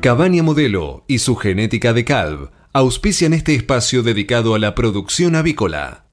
[0.00, 6.04] Cabaña Modelo y su genética de calv auspician este espacio dedicado a la producción avícola.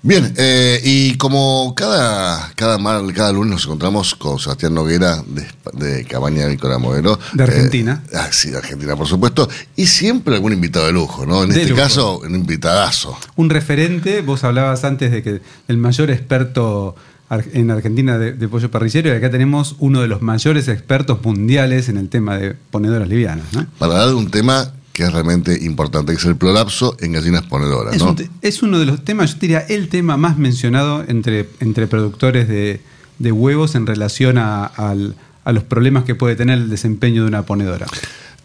[0.00, 2.78] Bien, eh, y como cada, cada,
[3.12, 7.18] cada lunes nos encontramos con Sebastián Noguera de, de Cabaña Avícola Modelo.
[7.34, 8.02] De Argentina.
[8.10, 9.50] Eh, ah, sí, de Argentina, por supuesto.
[9.76, 11.42] Y siempre algún invitado de lujo, ¿no?
[11.42, 11.82] En De este lujo.
[11.82, 13.18] caso, un invitadazo.
[13.36, 16.96] Un referente, vos hablabas antes de que el mayor experto
[17.30, 21.88] en Argentina de, de pollo parrillero y acá tenemos uno de los mayores expertos mundiales
[21.88, 23.44] en el tema de ponedoras livianas.
[23.52, 23.66] ¿no?
[23.78, 27.94] Para de un tema que es realmente importante, que es el prolapso en gallinas ponedoras,
[27.94, 28.10] Es, ¿no?
[28.10, 32.48] un es uno de los temas, yo diría, el tema más mencionado entre, entre productores
[32.48, 32.80] de,
[33.18, 37.28] de huevos en relación a, al- a los problemas que puede tener el desempeño de
[37.28, 37.86] una ponedora.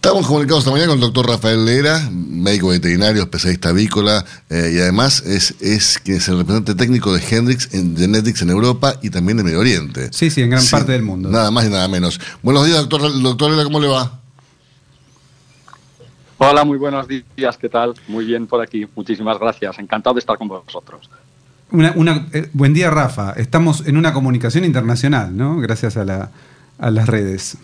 [0.05, 4.79] Estamos comunicados esta mañana con el doctor Rafael Lera, médico veterinario, especialista avícola, eh, y
[4.79, 9.09] además es, es quien es el representante técnico de Hendrix en Genetics en Europa y
[9.11, 10.09] también en Medio Oriente.
[10.11, 11.29] Sí, sí, en gran parte del mundo.
[11.29, 12.19] Nada más y nada menos.
[12.41, 14.19] Buenos días, doctor, doctor Lera, ¿cómo le va?
[16.37, 17.93] Hola, muy buenos días, ¿qué tal?
[18.09, 21.09] Muy bien por aquí, muchísimas gracias, encantado de estar con vosotros.
[21.71, 23.31] Una, una- eh, buen día, Rafa.
[23.37, 25.55] Estamos en una comunicación internacional, ¿no?
[25.61, 26.29] Gracias a, la-
[26.77, 27.57] a las redes.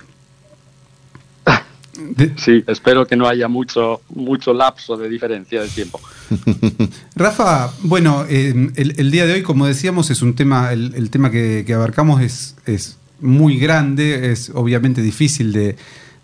[2.37, 5.99] Sí, espero que no haya mucho, mucho lapso de diferencia de tiempo.
[7.15, 11.09] Rafa, bueno, eh, el, el día de hoy, como decíamos, es un tema, el, el
[11.09, 15.75] tema que, que abarcamos es, es muy grande, es obviamente difícil de,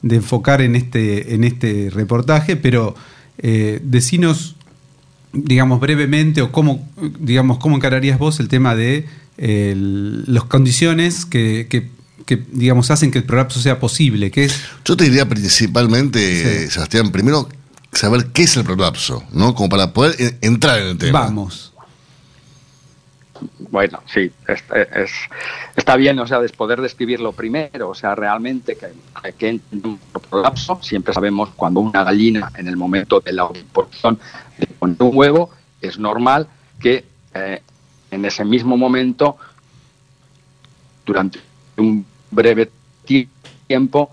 [0.01, 2.95] de enfocar en este, en este reportaje, pero
[3.39, 4.55] eh, decinos,
[5.33, 6.87] digamos, brevemente, o cómo,
[7.19, 9.05] digamos, cómo encararías vos el tema de
[9.37, 11.89] eh, las condiciones que, que,
[12.25, 16.71] que, digamos, hacen que el prolapso sea posible, que es Yo te diría principalmente, Sí.
[16.71, 17.47] Sebastián, primero
[17.91, 19.53] saber qué es el prolapso, ¿no?
[19.55, 21.21] Como para poder eh, entrar en el tema.
[21.21, 21.71] Vamos.
[23.69, 24.63] Bueno, sí, es-
[24.95, 25.11] es-
[25.75, 29.99] está bien, o sea, de poder describirlo primero, o sea, realmente que, que en un
[30.29, 34.19] prolapso, siempre sabemos cuando una gallina en el momento de la oviposición
[34.57, 35.49] de poner un huevo,
[35.81, 36.47] es normal
[36.79, 37.61] que eh,
[38.11, 39.37] en ese mismo momento,
[41.05, 41.39] durante
[41.77, 42.05] un
[42.35, 42.69] breve
[43.05, 43.27] ti-
[43.67, 44.11] tiempo,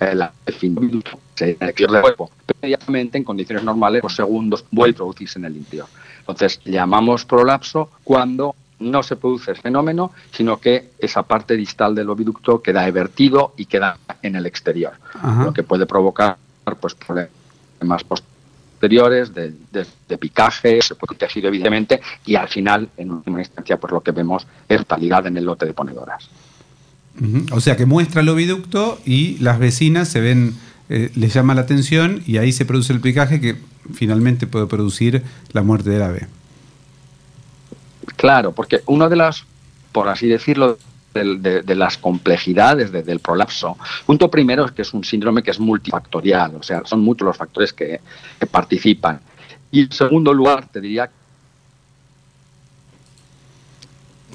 [0.00, 1.02] el fin
[1.34, 2.30] se el del.
[2.46, 5.86] Pero inmediatamente, en condiciones normales, los segundos vuelve a producirse en el interior.
[6.20, 12.08] Entonces, llamamos prolapso cuando no se produce ese fenómeno, sino que esa parte distal del
[12.08, 15.44] oviducto queda evertido y queda en el exterior, Ajá.
[15.44, 16.36] lo que puede provocar
[16.80, 23.10] pues, problemas posteriores de, de- de picaje, se puede tejido evidentemente, y al final, en
[23.10, 26.30] última instancia, pues lo que vemos es mortalidad en el lote de ponedoras.
[27.52, 30.54] O sea que muestra el oviducto y las vecinas se ven,
[30.88, 33.56] eh, les llama la atención y ahí se produce el picaje que
[33.92, 35.22] finalmente puede producir
[35.52, 36.26] la muerte del ave.
[38.16, 39.44] Claro, porque una de las,
[39.92, 40.78] por así decirlo,
[41.12, 43.76] de las complejidades de- del prolapso,
[44.06, 47.36] punto primero es que es un síndrome que es multifactorial, o sea, son muchos los
[47.36, 48.00] factores que,
[48.38, 49.20] que participan.
[49.72, 51.10] Y en segundo lugar, te diría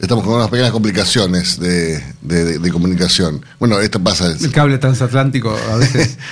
[0.01, 3.43] Estamos con unas pequeñas complicaciones de, de- de- de comunicación.
[3.59, 4.27] Bueno, esto pasa.
[4.29, 6.17] El cable transatlántico a veces.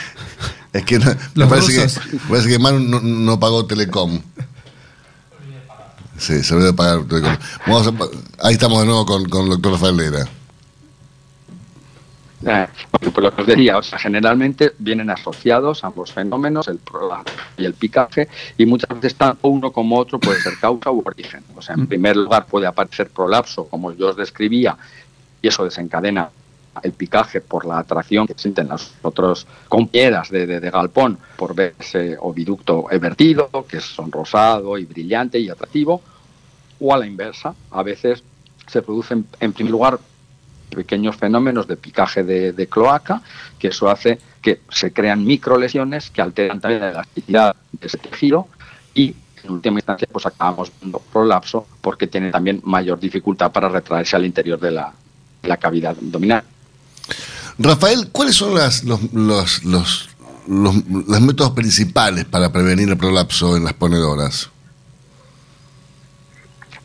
[0.73, 4.19] Es que no- me parece que, me parece que Manu no, no pagó Telecom.
[6.17, 7.37] Sí, se olvidó de pagar Telecom.
[7.67, 10.27] Vamos a- ahí estamos de nuevo con, con el doctor Rafael Lera.
[12.45, 17.33] Eh, porque, lo que os decía, o sea, generalmente vienen asociados ambos fenómenos, el prolapso
[17.57, 18.27] y el picaje,
[18.57, 21.43] y muchas veces tanto uno como otro puede ser causa u origen.
[21.55, 24.77] O sea, en primer lugar puede aparecer prolapso, como yo os describía,
[25.41, 26.29] y eso desencadena
[26.81, 31.53] el picaje por la atracción que sienten las otras compañeras de, de- de galpón por
[31.53, 36.01] ver ese oviducto evertido, que es sonrosado y brillante y atractivo,
[36.79, 38.23] o a la inversa, a veces
[38.65, 39.99] se producen en primer lugar
[40.73, 43.21] pequeños fenómenos de picaje de, cloaca,
[43.59, 48.47] que eso hace que se crean microlesiones que alteran también la elasticidad de ese tejido
[48.93, 54.15] y en última instancia pues acabamos viendo prolapso porque tiene también mayor dificultad para retraerse
[54.15, 54.93] al interior de la,
[55.41, 56.43] de la cavidad abdominal.
[57.59, 60.09] Rafael, ¿cuáles son las, los, los, los,
[60.47, 64.49] los métodos principales para prevenir el prolapso en las ponedoras?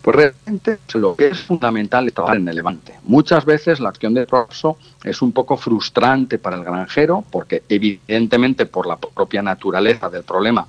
[0.08, 2.94] Pues realmente lo que es fundamental es trabajar en el levante.
[3.02, 8.64] Muchas veces la acción de prolapso es un poco frustrante para el granjero porque evidentemente
[8.64, 10.66] por la propia naturaleza del problema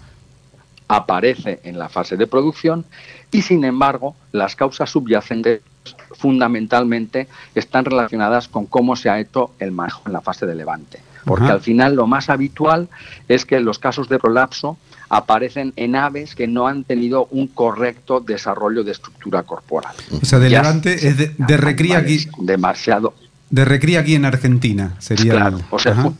[0.89, 2.83] aparece en la fase de producción
[3.31, 5.61] y sin embargo las causas subyacentes
[6.11, 10.99] fundamentalmente están relacionadas con cómo se ha hecho el manejo en la fase de levante.
[11.25, 11.53] Porque Ajá.
[11.53, 12.87] al final lo más habitual
[13.27, 14.77] es que los casos de prolapso
[15.09, 19.93] aparecen en aves que no han tenido un correcto desarrollo de estructura corporal.
[20.21, 22.27] O sea, de Ya levante es de, de recría aquí.
[22.37, 23.13] Demasiado
[23.49, 25.33] De recría aquí en Argentina, sería.
[25.33, 26.11] Claro, o sea,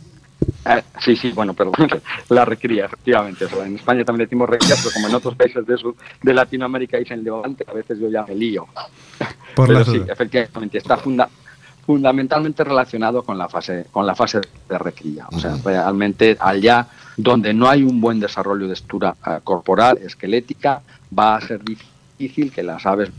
[0.66, 1.76] eh, sí, sí, bueno, perdón,
[2.30, 3.46] la recría, efectivamente.
[3.66, 5.78] en España también decimos recría, pero como en otros países de,
[6.22, 8.66] de Latinoamérica dicen levante, a veces yo ya me lío.
[9.68, 11.30] Pero sí, efectivamente, está funda,
[11.86, 15.28] fundamentalmente relacionado con la fase, con la fase de recría.
[15.32, 20.82] O sea, realmente allá donde no hay un buen desarrollo de estructura eh, corporal, esquelética,
[21.18, 23.10] va a ser difícil que las aves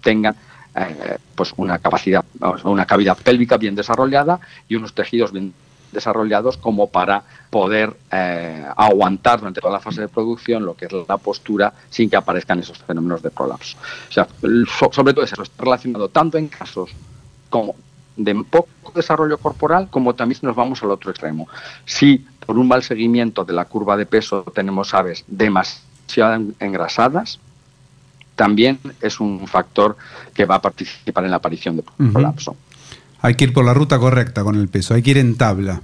[0.00, 0.36] tengan
[0.76, 2.24] eh, pues una capacidad,
[2.64, 4.38] una cavidad pélvica bien desarrollada
[4.68, 5.52] y unos tejidos bien
[5.92, 10.92] desarrollados como para poder eh, aguantar durante toda la fase de producción lo que es
[11.08, 13.76] la postura sin que aparezcan esos fenómenos de prolapso.
[14.08, 14.26] O sea,
[14.92, 16.90] sobre todo eso está relacionado tanto en casos
[17.48, 17.74] como
[18.16, 21.48] de poco desarrollo corporal como también si nos vamos al otro extremo.
[21.84, 27.38] Si por un mal seguimiento de la curva de peso tenemos aves demasiado engrasadas,
[28.36, 29.96] también es un factor
[30.32, 32.56] que va a participar en la aparición de prolapso.
[33.22, 35.82] Hay que ir por la ruta correcta con el peso, hay que ir en tabla.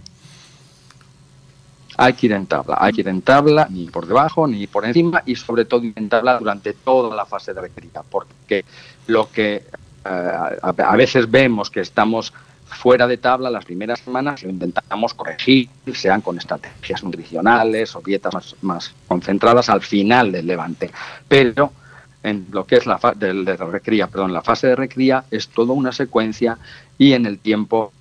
[1.99, 4.85] Hay que ir en tabla, hay que ir en tabla, ni por debajo ni por
[4.85, 8.65] encima y sobre todo en tabla durante toda la fase de recría, porque
[9.07, 9.65] lo que
[10.05, 12.33] eh, a veces vemos que estamos
[12.67, 18.57] fuera de tabla las primeras semanas lo intentamos corregir, sean con estrategias nutricionales o dietas
[18.63, 20.91] más concentradas al final del levante.
[21.29, 21.73] Pero
[22.27, 25.73] en lo que es la, de, de recría, perdón, la fase de recría es toda
[25.73, 26.59] una secuencia
[26.99, 27.93] y en el tiempo,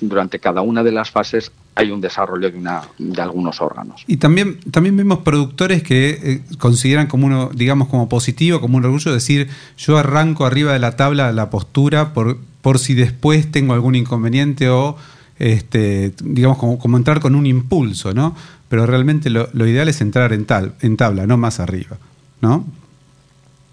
[0.00, 2.50] durante cada una de las fases, hay un desarrollo
[2.98, 4.02] de algunos órganos.
[4.06, 8.86] Y también, también vemos productores que eh, consideran como uno, digamos, como positivo, como un
[8.86, 13.74] orgullo, decir, yo arranco arriba de la tabla la postura por, por si después tengo
[13.74, 14.96] algún inconveniente o,
[15.38, 18.34] este, digamos, como, como entrar con un impulso, ¿no?
[18.70, 21.98] Pero realmente lo, lo ideal es entrar en, tal, en tabla, no más arriba,
[22.40, 22.64] ¿no?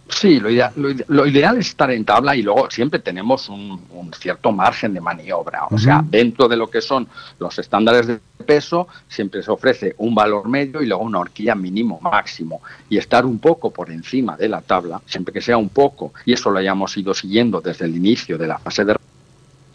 [0.09, 0.73] Sí, lo ideal,
[1.07, 3.79] lo, ideal, es estar en tabla y luego siempre tenemos un,
[4.17, 5.65] cierto margen de maniobra.
[5.71, 7.07] O sea, dentro de lo que son
[7.39, 11.99] los estándares de peso, siempre se ofrece un valor medio y luego una horquilla mínimo
[12.01, 12.61] máximo.
[12.89, 16.33] Y estar un poco por encima de la tabla, siempre que sea un poco, y
[16.33, 18.95] eso lo hayamos ido siguiendo desde el inicio de la fase de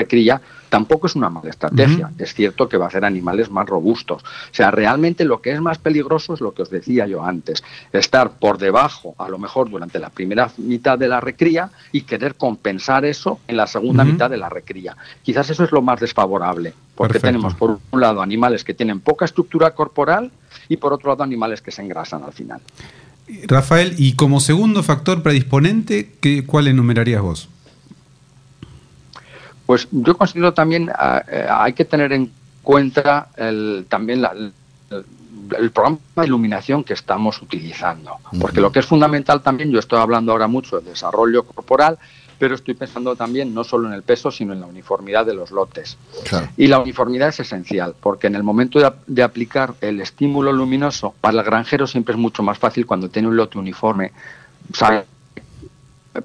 [0.06, 2.10] cría, tampoco es una mala estrategia.
[2.18, 4.22] Es cierto que va a ser animales más robustos.
[4.22, 7.62] O sea, realmente lo que es más peligroso es lo que os decía yo antes,
[7.92, 12.34] estar por debajo, a lo mejor durante la primera mitad de la recría y querer
[12.34, 14.96] compensar eso en la segunda mitad de la recría.
[15.22, 19.24] Quizás eso es lo más desfavorable, porque tenemos por un lado animales que tienen poca
[19.24, 20.30] estructura corporal
[20.68, 22.60] y por otro lado animales que se engrasan al final.
[23.46, 26.14] Rafael, y como segundo factor predisponente,
[26.46, 27.48] ¿cuál enumerarías vos?
[29.68, 32.32] Pues yo considero también ah, eh, hay que tener en
[32.62, 39.42] cuenta el, también el, programa de iluminación que estamos utilizando, porque lo que es fundamental
[39.42, 41.98] también, yo estoy hablando ahora mucho de desarrollo corporal,
[42.38, 45.50] pero estoy pensando también no solo en el peso, sino en la uniformidad de los
[45.50, 45.98] lotes.
[46.56, 51.14] Y la uniformidad es esencial, porque en el momento de, de, aplicar el estímulo luminoso,
[51.20, 54.12] para el granjero siempre es mucho más fácil cuando tiene un lote uniforme,
[54.72, 55.04] sabe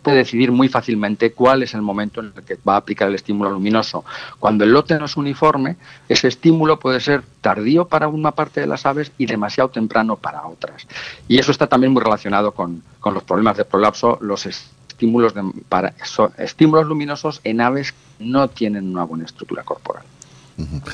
[0.01, 3.15] puede decidir muy fácilmente cuál es el momento en el que va a aplicar el
[3.15, 4.03] estímulo luminoso.
[4.39, 5.75] Cuando el lote no es uniforme,
[6.09, 10.45] ese estímulo puede ser tardío para una parte de las aves y demasiado temprano para
[10.45, 10.87] otras.
[11.27, 15.93] Y eso está también muy relacionado con, los problemas de prolapso, los estímulos, de, para,
[16.37, 20.03] estímulos luminosos en aves que no tienen una buena estructura corporal.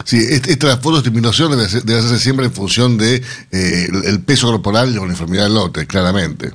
[0.06, 5.01] Sí, esta fotoestimulación debe, hacerse siempre en función de eh, el peso corporal y la
[5.01, 6.53] uniformidad del lote, claramente.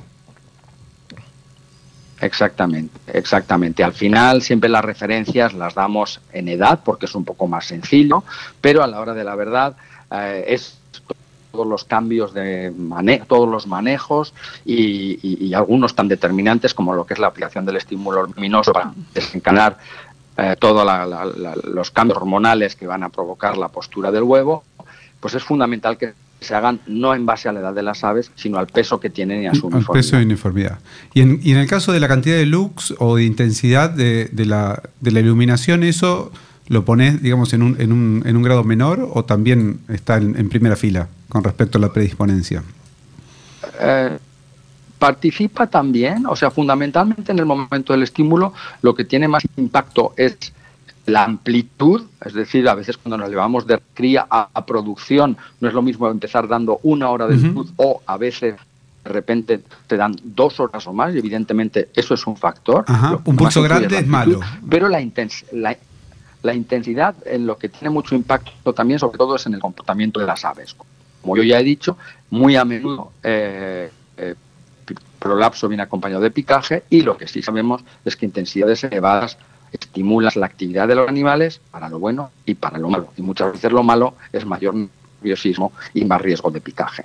[2.21, 3.83] Exactamente, exactamente.
[3.83, 8.23] Al final siempre las referencias las damos en edad porque es un poco más sencillo,
[8.61, 9.75] pero a la hora de la verdad
[10.11, 10.77] eh, es
[11.51, 14.33] todos los cambios de manejo, todos los manejos
[14.65, 19.77] y, algunos tan determinantes como lo que es la aplicación del estímulo luminoso para desencadenar
[20.37, 20.85] eh, todos
[21.63, 24.65] los cambios hormonales que van a provocar la postura del huevo,
[25.21, 26.13] pues es fundamental que
[26.45, 29.09] se hagan no en base a la edad de las aves, sino al peso que
[29.09, 29.93] tienen y a su uniformidad.
[29.93, 30.79] peso y uniformidad.
[31.13, 34.29] Y en, y en el caso de la cantidad de lux o de intensidad de,
[34.31, 36.31] de, la, de la iluminación, ¿eso
[36.67, 40.49] lo pones, digamos, en un, en un, en un grado menor o también está en,
[40.49, 42.63] primera fila con respecto a la predisponencia?
[43.79, 44.17] Eh,
[44.97, 50.13] participa también, o sea, fundamentalmente en el momento del estímulo, lo que tiene más impacto
[50.17, 50.37] es
[51.05, 55.73] la amplitud, es decir, a veces cuando nos llevamos de cría a, producción, no es
[55.73, 58.55] lo mismo empezar dando una hora de luz o a veces
[59.03, 62.85] de repente te dan dos horas o más, y evidentemente eso es un factor.
[63.23, 64.39] un pulso grande es, malo.
[64.67, 64.99] Pero la,
[66.41, 70.19] la, intensidad en lo que tiene mucho impacto también, sobre todo, es en el comportamiento
[70.19, 70.75] de las aves.
[71.21, 71.97] Como yo ya he dicho,
[72.31, 74.35] muy a menudo eh, eh,
[75.19, 79.37] prolapso viene acompañado de picaje y lo que sí sabemos es que intensidades elevadas
[79.71, 83.09] estimulas la actividad de los animales para lo bueno y para lo malo.
[83.17, 87.03] Y muchas veces lo malo es mayor nerviosismo y más riesgo de picaje.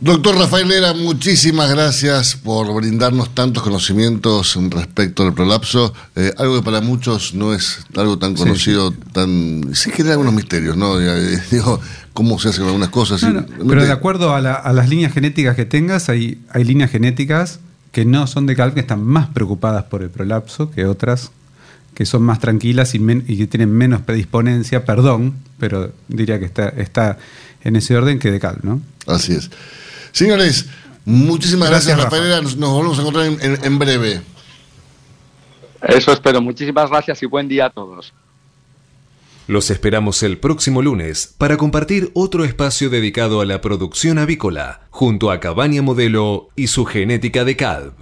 [0.00, 6.62] Doctor Rafael Lera, muchísimas gracias por brindarnos tantos conocimientos respecto al prolapso, eh, algo que
[6.62, 11.00] para muchos no es algo tan conocido, tan sí genera algunos misterios, ¿no?
[11.00, 11.80] Eh, digo,
[12.12, 13.26] cómo se hacen algunas cosas.
[13.68, 17.58] pero de acuerdo a, las líneas genéticas que tengas, hay, hay líneas genéticas
[17.92, 21.30] que no son de CALP que están más preocupadas por el prolapso que otras
[21.94, 26.68] que son más tranquilas y, y que tienen menos predisponencia, perdón, pero diría que está,
[26.68, 27.18] está
[27.64, 28.80] en ese orden que de CALP, ¿no?
[29.06, 29.50] Así es.
[30.12, 30.66] Señores,
[31.04, 32.42] muchísimas gracias, Rafael.
[32.42, 34.20] Nos, volvemos a encontrar en, breve.
[35.82, 36.40] Eso espero.
[36.40, 38.12] Muchísimas gracias y buen día a todos.
[39.48, 45.30] Los esperamos el próximo lunes para compartir otro espacio dedicado a la producción avícola, junto
[45.30, 47.94] a Cabaña Modelo y su genética de calv.